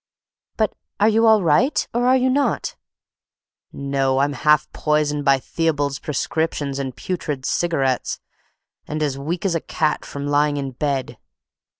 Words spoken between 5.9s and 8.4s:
prescriptions and putrid cigarettes,